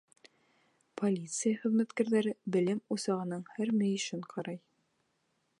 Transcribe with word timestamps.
Полиция 1.01 1.59
хеҙмәткәрҙәре 1.59 2.35
белем 2.57 2.81
усағының 2.97 3.47
һәр 3.59 3.77
мөйөшөн 3.83 4.29
ҡарай. 4.35 4.63